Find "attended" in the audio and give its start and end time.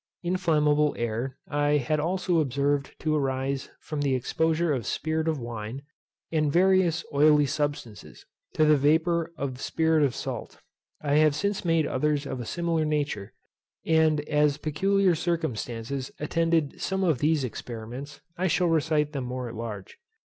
16.19-16.81